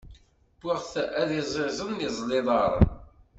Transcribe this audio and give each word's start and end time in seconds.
Wwiɣ-t 0.61 0.93
ad 1.21 1.29
iẓẓiẓen, 1.39 1.97
iẓẓel 2.07 2.31
iḍaṛṛen. 2.39 2.89